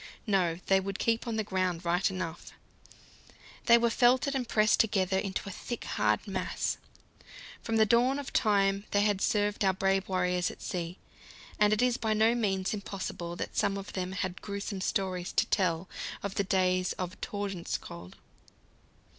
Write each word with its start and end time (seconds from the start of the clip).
No, 0.25 0.57
they 0.65 0.79
would 0.79 0.97
keep 0.97 1.27
on 1.27 1.35
the 1.35 1.43
ground 1.43 1.85
right 1.85 2.09
enough; 2.09 2.53
they 3.67 3.77
were 3.77 3.91
felted 3.91 4.33
and 4.33 4.49
pressed 4.49 4.79
together 4.79 5.19
into 5.19 5.47
a 5.47 5.51
thick, 5.51 5.83
hard 5.83 6.25
mass. 6.27 6.79
From 7.61 7.75
the 7.77 7.85
dawn 7.85 8.17
of 8.17 8.33
time 8.33 8.85
they 8.89 9.01
had 9.01 9.21
served 9.21 9.63
our 9.63 9.73
brave 9.73 10.09
warriors 10.09 10.49
at 10.49 10.63
sea, 10.63 10.97
and 11.59 11.71
it 11.71 11.83
is 11.83 11.97
by 11.97 12.15
no 12.15 12.33
means 12.33 12.73
impossible 12.73 13.35
that 13.35 13.55
some 13.55 13.77
of 13.77 13.93
them 13.93 14.13
had 14.13 14.41
gruesome 14.41 14.81
stories 14.81 15.31
to 15.33 15.45
tell 15.45 15.87
of 16.23 16.33
the 16.33 16.43
days 16.43 16.93
of 16.93 17.21
Tordenskjold. 17.21 18.15